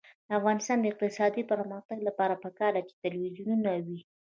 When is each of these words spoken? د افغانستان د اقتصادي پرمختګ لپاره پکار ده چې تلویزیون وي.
د 0.27 0.29
افغانستان 0.39 0.77
د 0.81 0.85
اقتصادي 0.91 1.43
پرمختګ 1.51 1.97
لپاره 2.07 2.39
پکار 2.43 2.71
ده 2.75 2.81
چې 2.87 2.93
تلویزیون 3.03 3.59
وي. 3.87 3.99